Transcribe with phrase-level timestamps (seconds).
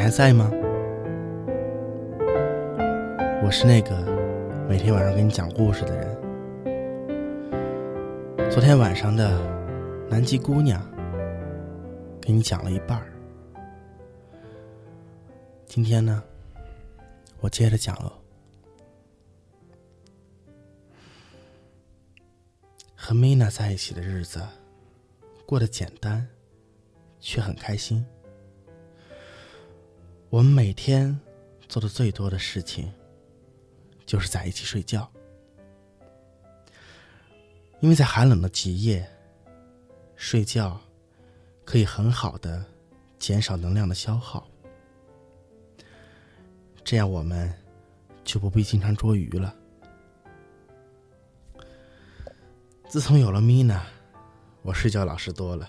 [0.00, 0.50] 你还在吗？
[3.44, 3.94] 我是那个
[4.66, 6.08] 每天晚上给你讲故事的人。
[8.50, 9.38] 昨天晚上的
[10.08, 10.82] 南极姑娘
[12.18, 13.12] 给你讲了一半儿，
[15.66, 16.24] 今天呢，
[17.40, 18.10] 我接着讲喽。
[22.96, 24.40] 和米娜在一起的日子
[25.44, 26.26] 过得简单，
[27.20, 28.02] 却很开心。
[30.30, 31.18] 我们每天
[31.68, 32.88] 做的最多的事情，
[34.06, 35.10] 就是在一起睡觉。
[37.80, 39.04] 因为在寒冷的极夜，
[40.14, 40.80] 睡觉
[41.64, 42.64] 可以很好的
[43.18, 44.46] 减少能量的消耗，
[46.84, 47.52] 这样我们
[48.22, 49.52] 就不必经常捉鱼了。
[52.88, 53.84] 自从有了米娜，
[54.62, 55.68] 我睡觉老实多了，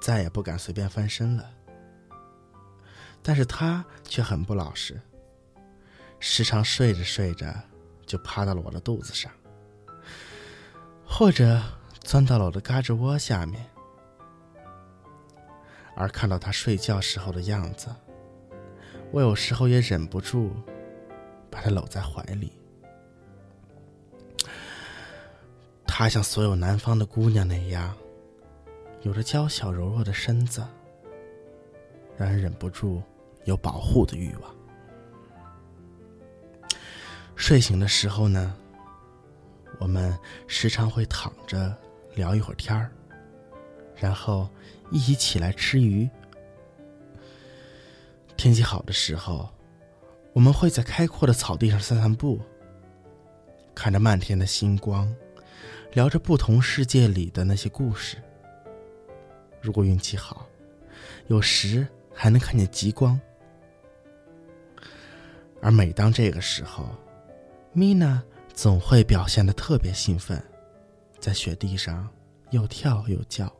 [0.00, 1.50] 再也不敢随便翻身了。
[3.22, 5.00] 但是她却很不老实，
[6.18, 7.54] 时常睡着睡着
[8.04, 9.30] 就趴到了我的肚子上，
[11.06, 11.62] 或者
[12.00, 13.64] 钻到了我的胳肢窝下面。
[15.94, 17.94] 而看到她睡觉时候的样子，
[19.12, 20.50] 我有时候也忍不住
[21.50, 22.52] 把她搂在怀里。
[25.86, 27.94] 她像所有南方的姑娘那样，
[29.02, 30.66] 有着娇小柔弱的身子，
[32.16, 33.02] 让人忍不住
[33.44, 34.54] 有保护的欲望。
[37.36, 38.54] 睡醒的时候呢，
[39.78, 41.76] 我们时常会躺着
[42.14, 42.90] 聊一会儿天儿，
[43.96, 44.48] 然后
[44.90, 46.08] 一起起来吃鱼。
[48.36, 49.48] 天气好的时候，
[50.32, 52.40] 我们会在开阔的草地上散散步，
[53.74, 55.12] 看着漫天的星光。
[55.92, 58.16] 聊着不同世界里的那些故事。
[59.60, 60.46] 如果运气好，
[61.26, 63.20] 有时还能看见极光。
[65.62, 66.90] 而每当这个时候，
[67.72, 70.42] 米娜总会表现的特别兴奋，
[71.18, 72.06] 在雪地上
[72.50, 73.50] 又跳又叫。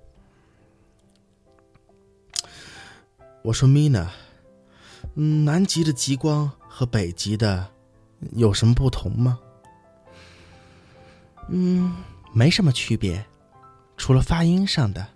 [3.42, 4.10] 我说：“米娜，
[5.14, 7.66] 嗯，南极的极光和北极的
[8.32, 9.38] 有什么不同吗？”
[11.48, 11.96] 嗯。
[12.34, 13.22] 没什么区别，
[13.98, 15.06] 除了发音上的。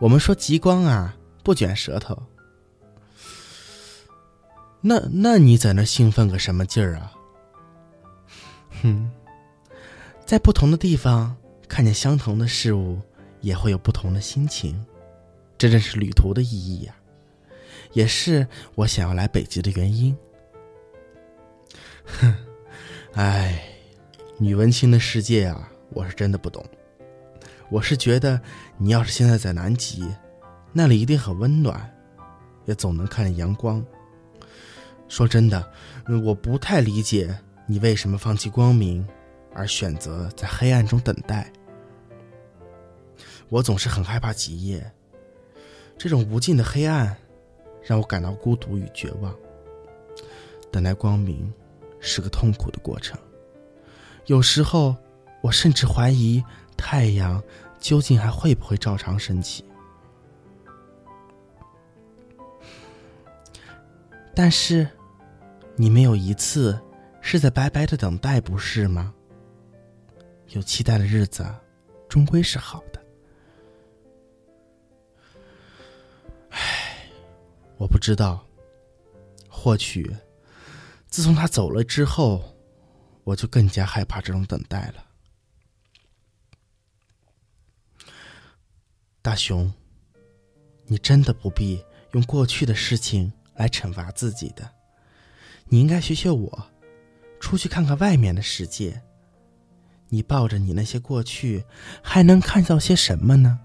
[0.00, 2.20] 我们说极光啊，不卷舌头。
[4.82, 7.12] 那那你在那兴奋个什么劲儿啊？
[8.82, 9.10] 哼，
[10.26, 11.36] 在不同的地方
[11.68, 13.00] 看见相同的事物，
[13.40, 14.84] 也会有不同的心情。
[15.56, 16.94] 这正是旅途的意义呀，
[17.92, 20.16] 也是我想要来北极的原因。
[22.04, 22.34] 哼，
[23.14, 23.62] 哎，
[24.38, 25.70] 女文青的世界啊！
[25.90, 26.64] 我是真的不懂，
[27.70, 28.40] 我是觉得
[28.78, 30.04] 你要是现在在南极，
[30.72, 31.88] 那里一定很温暖，
[32.64, 33.84] 也总能看见阳光。
[35.12, 35.70] 说真的，
[36.24, 39.06] 我不太理解你为什么放弃光明，
[39.52, 41.52] 而选择在黑暗中等待。
[43.50, 44.90] 我总是很害怕极夜，
[45.98, 47.14] 这种无尽的黑暗
[47.82, 49.36] 让我感到孤独与绝望。
[50.70, 51.52] 等待光明
[52.00, 53.18] 是个痛苦的过程，
[54.24, 54.96] 有时候。
[55.42, 56.40] 我甚至怀疑
[56.76, 57.42] 太阳
[57.80, 59.64] 究竟还会不会照常升起。
[64.32, 64.88] 但是，
[65.76, 66.80] 你没有一次
[67.20, 69.12] 是在白白的等待，不是吗？
[70.48, 71.44] 有期待的日子，
[72.08, 73.02] 终归是好的。
[76.50, 77.08] 唉，
[77.78, 78.46] 我不知道。
[79.48, 80.14] 或许，
[81.06, 82.42] 自从他走了之后，
[83.24, 85.04] 我就更加害怕这种等待了。
[89.22, 89.72] 大雄，
[90.84, 91.82] 你真的不必
[92.12, 94.68] 用过去的事情来惩罚自己的。
[95.72, 96.66] 你应该学学我，
[97.40, 99.02] 出去看看外面的世界。
[100.10, 101.64] 你抱着你那些过去，
[102.02, 103.58] 还能看到些什么呢？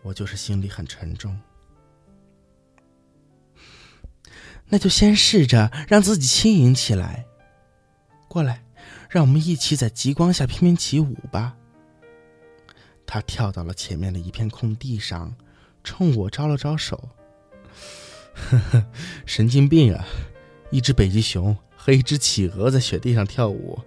[0.00, 1.38] 我就是心里很沉重。
[4.64, 7.26] 那就先试着让自己轻盈起来。
[8.26, 8.64] 过来。
[9.10, 11.56] 让我们一起在极光下翩翩起舞吧。
[13.06, 15.34] 他跳到了前面的一片空地上，
[15.82, 17.08] 冲我招了招手。
[18.50, 18.86] 呵呵，
[19.26, 20.06] 神经病啊！
[20.70, 23.78] 一只北极熊和一只企鹅在雪地上跳舞，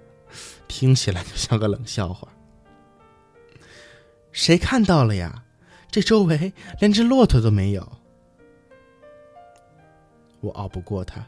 [0.67, 2.27] 听起来就像个冷笑话。
[4.31, 5.43] 谁看到了呀？
[5.89, 7.91] 这周围连只骆驼都没有。
[10.39, 11.27] 我拗不过他，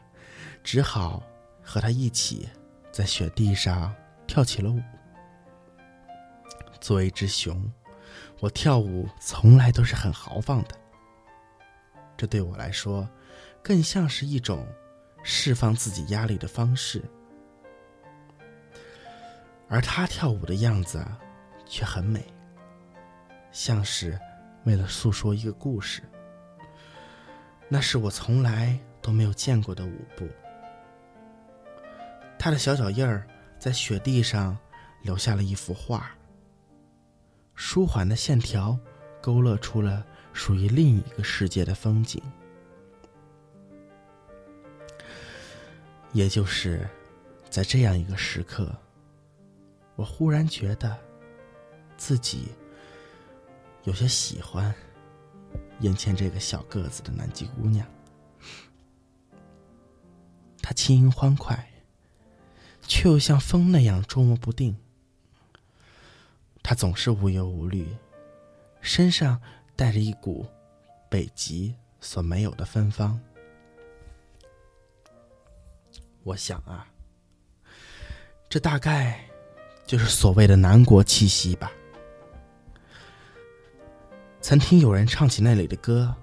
[0.62, 1.22] 只好
[1.62, 2.48] 和他一起。
[2.90, 3.92] 在雪地上
[4.24, 4.80] 跳起了舞。
[6.80, 7.72] 作为一只熊，
[8.38, 10.78] 我跳舞从来都是很豪放的，
[12.16, 13.08] 这对我来说，
[13.62, 14.66] 更像是一种
[15.22, 17.02] 释放自己压力的方式。
[19.68, 21.04] 而他跳舞的样子，
[21.66, 22.24] 却很美，
[23.50, 24.18] 像是
[24.64, 26.02] 为了诉说一个故事。
[27.68, 30.28] 那是我从来都没有见过的舞步。
[32.38, 33.26] 他的小脚印儿
[33.58, 34.56] 在雪地上
[35.02, 36.10] 留下了一幅画。
[37.54, 38.78] 舒缓的线条，
[39.22, 42.22] 勾勒出了属于另一个世界的风景。
[46.12, 46.86] 也就是
[47.48, 48.76] 在这样一个时刻，
[49.96, 50.96] 我忽然觉得
[51.96, 52.48] 自己
[53.84, 54.74] 有些喜欢
[55.80, 57.86] 眼前这个小个子的南极姑娘。
[60.60, 61.68] 她轻盈欢快，
[62.82, 64.76] 却又像风那样捉摸不定。
[66.62, 67.86] 他总是无忧无虑，
[68.80, 69.38] 身上
[69.76, 70.46] 带着一股
[71.08, 73.20] 北极所没有的芬芳。
[76.22, 76.86] 我想啊，
[78.48, 79.24] 这大概
[79.86, 81.70] 就是所谓的南国气息吧。
[84.40, 86.14] 曾听有人唱起那里的歌，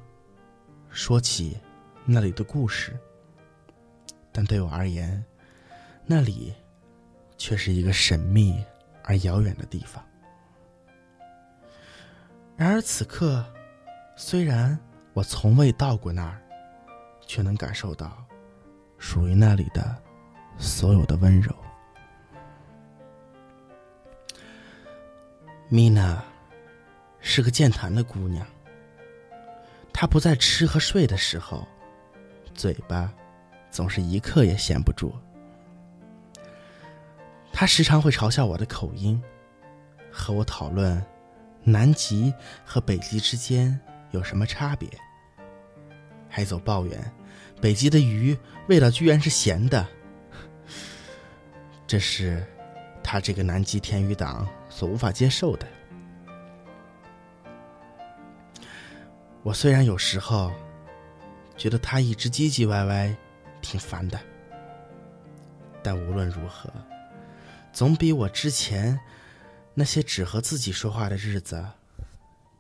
[0.90, 1.58] 说起
[2.06, 2.98] 那里的故事，
[4.32, 5.24] 但对我而言，
[6.06, 6.54] 那里
[7.38, 8.64] 却是一个神秘
[9.04, 10.04] 而遥远的地方。
[12.62, 13.44] 然而此刻，
[14.16, 14.78] 虽然
[15.14, 16.40] 我从未到过那儿，
[17.26, 18.24] 却能感受到
[19.00, 20.00] 属于那里的
[20.60, 21.52] 所有的温柔。
[25.70, 26.24] 米娜
[27.20, 28.46] 是个健谈的姑娘，
[29.92, 31.68] 她不在吃和睡的时候，
[32.54, 33.12] 嘴巴
[33.72, 35.12] 总是一刻也闲不住。
[37.52, 39.20] 她时常会嘲笑我的口音，
[40.12, 41.04] 和我讨论。
[41.64, 42.34] 南极
[42.66, 43.80] 和北极之间
[44.12, 44.90] 有什么差别？
[46.28, 47.14] 海总抱怨
[47.60, 48.38] 北极的鱼
[48.68, 49.86] 味道居然是咸的，
[51.86, 52.42] 这是
[53.04, 55.68] 他这个南极田鱼党所无法接受的。
[59.44, 60.52] 我虽然有时候
[61.58, 63.16] 觉得他一直唧唧歪歪，
[63.62, 64.20] 挺烦的，
[65.84, 66.72] 但无论如何，
[67.72, 69.00] 总比我之前。
[69.74, 71.66] 那些只和自己说话的日子，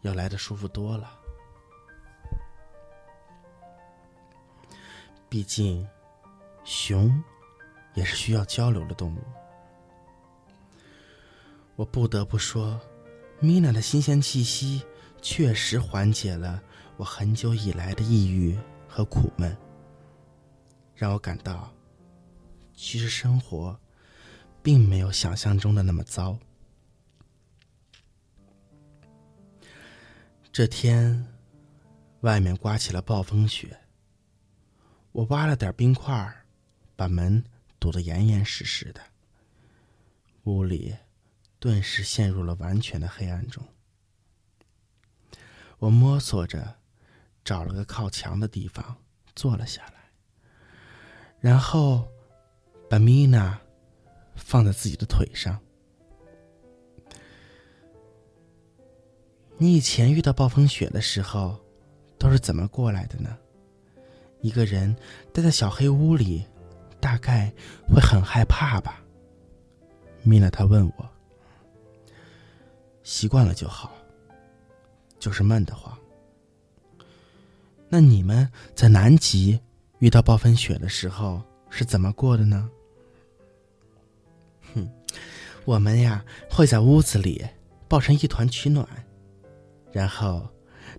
[0.01, 1.19] 要来的舒服多了。
[5.27, 5.87] 毕竟，
[6.63, 7.23] 熊
[7.93, 9.19] 也是需要交流的动物。
[11.75, 12.79] 我不得不说，
[13.39, 14.83] 米娜的新鲜气息
[15.21, 16.61] 确实缓解了
[16.97, 19.55] 我很久以来的抑郁和苦闷，
[20.95, 21.71] 让我感到，
[22.73, 23.79] 其实生活
[24.61, 26.37] 并没有想象中的那么糟。
[30.53, 31.25] 这天，
[32.21, 33.79] 外面刮起了暴风雪。
[35.13, 36.43] 我挖了点冰块，
[36.97, 37.41] 把门
[37.79, 39.01] 堵得严严实实的。
[40.43, 40.93] 屋里
[41.57, 43.65] 顿时陷入了完全的黑暗中。
[45.79, 46.75] 我摸索着，
[47.45, 48.97] 找了个靠墙的地方
[49.33, 50.11] 坐了下来，
[51.39, 52.05] 然后
[52.89, 53.57] 把米娜
[54.35, 55.57] 放在自己的腿上。
[59.61, 61.55] 你以前遇到暴风雪的时候，
[62.17, 63.37] 都是怎么过来的呢？
[64.39, 64.95] 一个人
[65.31, 66.43] 待在小黑屋里，
[66.99, 67.53] 大概
[67.87, 68.99] 会很害怕吧？
[70.23, 71.07] 米娜，他问我。
[73.03, 73.91] 习惯了就好，
[75.19, 75.95] 就是闷得慌。
[77.87, 79.61] 那你们在南极
[79.99, 81.39] 遇到暴风雪的时候
[81.69, 82.67] 是怎么过的呢？
[84.73, 84.89] 哼，
[85.65, 87.45] 我们呀会在屋子里
[87.87, 88.87] 抱成一团取暖。
[89.91, 90.47] 然后，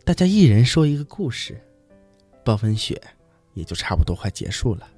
[0.05, 1.61] 大家一人说一个故事，
[2.45, 3.01] 暴风雪
[3.55, 4.89] 也就差不多快结束了。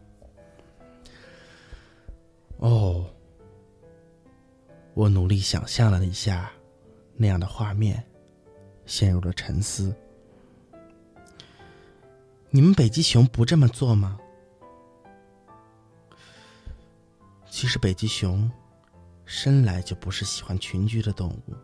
[2.56, 3.08] 哦，
[4.94, 6.50] 我努力想象了一下
[7.14, 8.04] 那样的画面，
[8.86, 9.94] 陷入了沉思。
[12.50, 14.18] 你们北极熊不这么做吗？
[17.50, 18.50] 其实北极熊
[19.24, 21.54] 生来就不是喜欢群居的动物。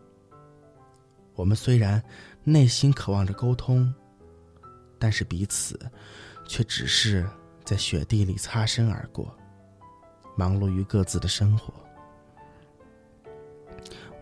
[1.34, 2.02] 我们虽然
[2.44, 3.92] 内心渴望着沟通，
[4.98, 5.78] 但是彼此
[6.46, 7.26] 却只是
[7.64, 9.34] 在雪地里擦身而过，
[10.36, 11.72] 忙碌于各自的生活。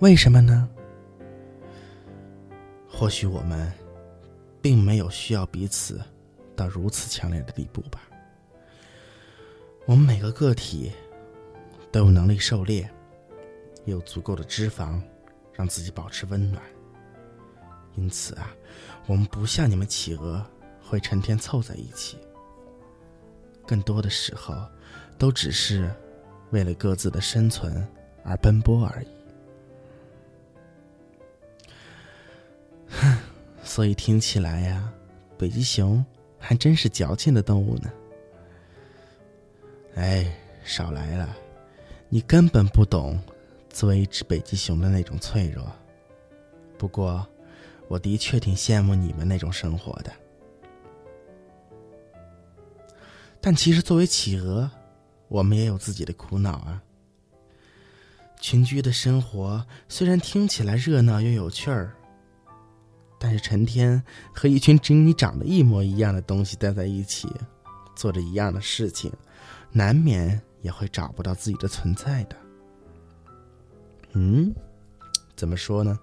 [0.00, 0.68] 为什么呢？
[2.88, 3.72] 或许我们
[4.62, 6.00] 并没有需要彼此
[6.54, 8.02] 到如此强烈的地步吧。
[9.86, 10.92] 我们每个个体
[11.90, 12.88] 都有能力狩猎，
[13.86, 15.00] 有足够的脂肪
[15.52, 16.62] 让自己保持温暖。
[17.98, 18.54] 因此啊，
[19.06, 20.44] 我们不像你们企鹅
[20.80, 22.16] 会成天凑在一起，
[23.66, 24.54] 更多的时候
[25.18, 25.92] 都只是
[26.50, 27.86] 为了各自的生存
[28.22, 29.08] 而奔波而已。
[32.88, 33.18] 哼，
[33.64, 34.90] 所以听起来呀，
[35.36, 36.04] 北极熊
[36.38, 37.92] 还真是矫情的动物呢。
[39.96, 40.32] 哎，
[40.64, 41.36] 少来了，
[42.08, 43.20] 你根本不懂
[43.68, 45.66] 作为一只北极熊的那种脆弱。
[46.78, 47.28] 不过，
[47.88, 50.12] 我的确挺羡慕你们那种生活的。
[53.40, 54.70] 但其实，作为企鹅，
[55.28, 56.82] 我们也有自己的苦恼啊。
[58.40, 61.92] 群居的生活虽然听起来热闹又有趣儿，
[63.18, 64.00] 但是成天
[64.32, 67.28] 和一群跟你长得一模一样的东西待在一起，
[67.96, 69.12] 做着一样的事情，
[69.72, 72.36] 难免也会找不到自己的存在的。
[74.12, 74.54] 嗯，
[75.34, 75.98] 怎么说呢？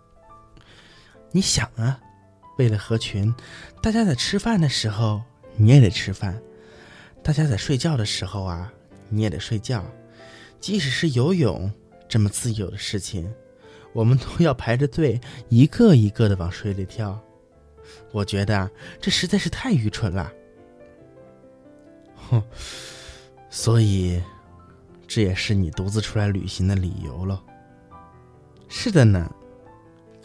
[1.35, 1.99] 你想啊，
[2.57, 3.35] 为了合群，
[3.81, 5.21] 大家在吃饭的时候
[5.57, 6.33] 你也得吃饭；
[7.21, 8.71] 大家在睡觉的时候啊，
[9.09, 9.83] 你也得睡觉。
[10.61, 11.69] 即使是游泳
[12.07, 13.29] 这么自由的事情，
[13.91, 17.21] 我们都要排着队，一个一个的往水里跳。
[18.13, 20.31] 我觉得这实在是太愚蠢了。
[22.29, 22.41] 哼，
[23.49, 24.23] 所以
[25.05, 27.37] 这也是你独自出来旅行的理由喽。
[28.69, 29.29] 是的呢。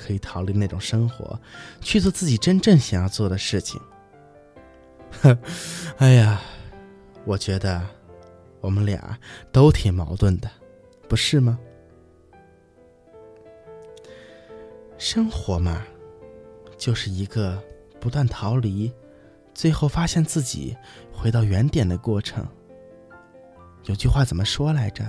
[0.00, 1.38] 可以逃离那种生活，
[1.82, 3.78] 去做自己真正想要做的事情。
[5.22, 5.38] 哼，
[5.98, 6.40] 哎呀，
[7.24, 7.86] 我觉得
[8.60, 9.18] 我们俩
[9.52, 10.50] 都挺矛盾的，
[11.06, 11.58] 不是吗？
[14.96, 15.82] 生活嘛，
[16.78, 17.62] 就是一个
[18.00, 18.90] 不断逃离，
[19.54, 20.76] 最后发现自己
[21.12, 22.46] 回到原点的过程。
[23.84, 25.04] 有句话怎么说来着？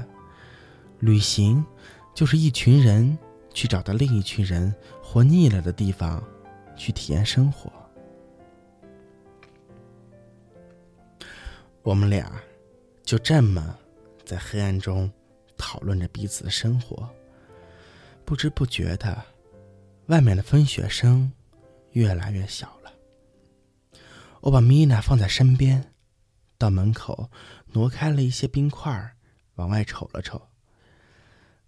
[0.99, 1.65] 旅行
[2.13, 3.17] 就是一群人。
[3.53, 6.23] 去找到另一群人活腻了的地方，
[6.75, 7.71] 去体验生活。
[11.83, 12.31] 我们俩
[13.03, 13.77] 就这么
[14.23, 15.11] 在黑暗中
[15.57, 17.09] 讨论着彼此的生活，
[18.23, 19.23] 不知不觉的，
[20.07, 21.31] 外面的风雪声
[21.91, 22.93] 越来越小了。
[24.41, 25.93] 我把米娜放在身边，
[26.57, 27.29] 到门口
[27.73, 29.15] 挪开了一些冰块，
[29.55, 30.41] 往外瞅了瞅，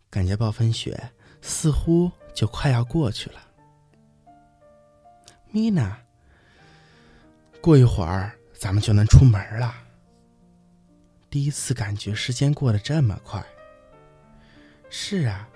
[0.09, 1.11] 感觉暴风雪。
[1.45, 3.45] 似乎就快要过去了，
[5.51, 5.99] 米娜。
[7.61, 9.75] 过一会儿咱们就能出门了。
[11.29, 13.45] 第一次感觉时间过得这么快。
[14.89, 15.49] 是啊，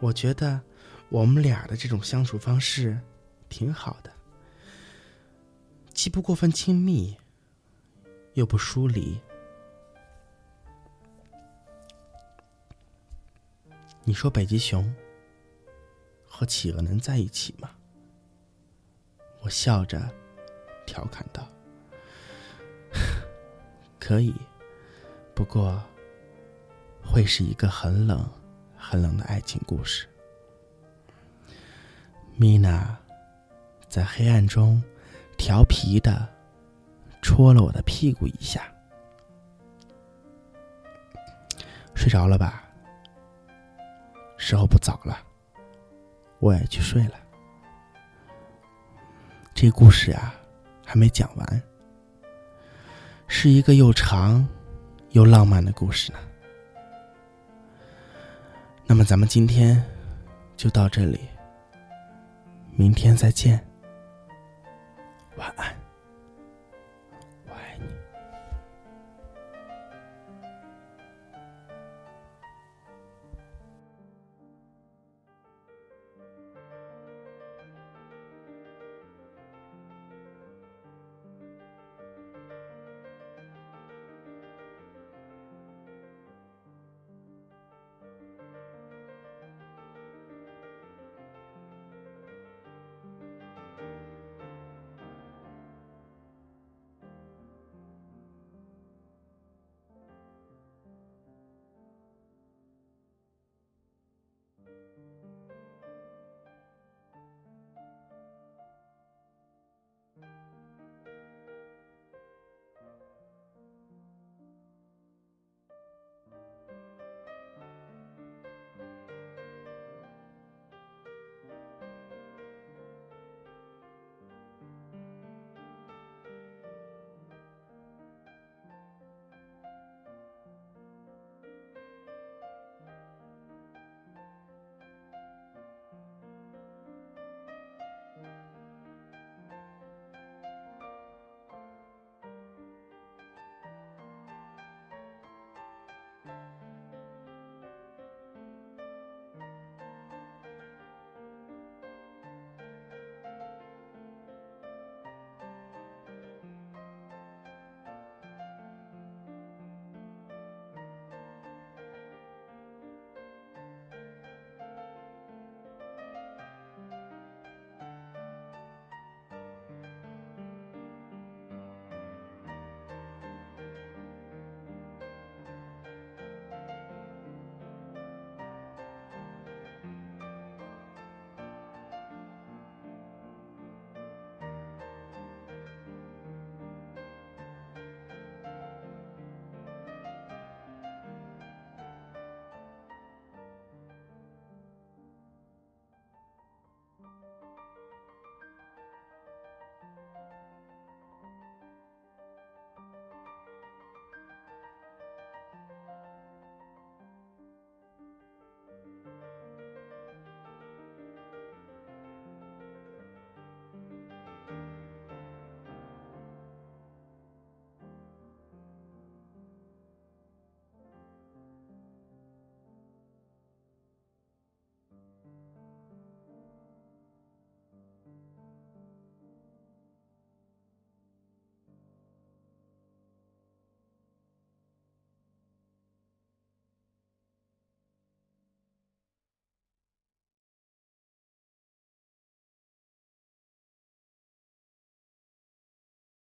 [0.00, 0.60] 我觉得
[1.08, 2.98] 我们俩的这种相处方式
[3.48, 4.12] 挺好的，
[5.94, 7.16] 既不过分亲密，
[8.34, 9.18] 又不疏离。
[14.06, 14.94] 你说北极熊
[16.26, 17.70] 和企鹅能在一起吗？
[19.40, 20.10] 我笑着
[20.84, 21.48] 调侃道
[23.98, 24.34] ：“可以，
[25.34, 25.82] 不过
[27.02, 28.28] 会是一个很冷、
[28.76, 30.06] 很冷的爱情故事。”
[32.36, 32.98] 米娜
[33.88, 34.82] 在黑暗中
[35.38, 36.28] 调皮的
[37.22, 38.70] 戳了我的屁股一下，
[41.94, 42.63] 睡着了吧？
[44.46, 45.16] 时候不早了，
[46.38, 47.14] 我也去睡了。
[49.54, 50.34] 这故事呀，
[50.84, 51.62] 还没讲完，
[53.26, 54.46] 是一个又长
[55.12, 56.18] 又浪漫的故事呢。
[58.84, 59.82] 那么，咱们今天
[60.58, 61.20] 就到这里，
[62.72, 63.58] 明天再见，
[65.38, 65.83] 晚安。